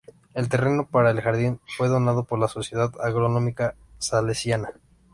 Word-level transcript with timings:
El 0.33 0.49
terreno 0.49 0.87
para 0.87 1.11
el 1.11 1.21
jardín 1.21 1.59
fue 1.77 1.87
donado 1.87 2.23
por 2.23 2.39
la 2.39 2.47
Sociedad 2.47 2.89
Agronómica 3.03 3.75
Salesiana. 3.99 4.73